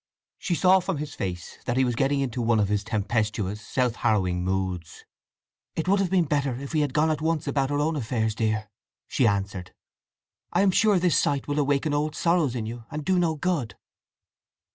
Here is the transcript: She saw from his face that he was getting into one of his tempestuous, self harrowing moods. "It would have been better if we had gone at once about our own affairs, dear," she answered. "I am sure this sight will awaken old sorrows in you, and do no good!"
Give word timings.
She 0.39 0.55
saw 0.55 0.79
from 0.79 0.97
his 0.97 1.13
face 1.13 1.59
that 1.65 1.77
he 1.77 1.85
was 1.85 1.93
getting 1.93 2.21
into 2.21 2.41
one 2.41 2.59
of 2.59 2.69
his 2.69 2.83
tempestuous, 2.83 3.61
self 3.61 3.97
harrowing 3.97 4.43
moods. 4.43 5.05
"It 5.75 5.87
would 5.87 5.99
have 5.99 6.09
been 6.09 6.25
better 6.25 6.55
if 6.55 6.73
we 6.73 6.79
had 6.79 6.95
gone 6.95 7.11
at 7.11 7.21
once 7.21 7.45
about 7.45 7.69
our 7.69 7.77
own 7.79 7.95
affairs, 7.95 8.33
dear," 8.33 8.71
she 9.07 9.27
answered. 9.27 9.75
"I 10.51 10.61
am 10.63 10.71
sure 10.71 10.97
this 10.97 11.19
sight 11.19 11.47
will 11.47 11.59
awaken 11.59 11.93
old 11.93 12.15
sorrows 12.15 12.55
in 12.55 12.65
you, 12.65 12.83
and 12.89 13.05
do 13.05 13.19
no 13.19 13.35
good!" 13.35 13.75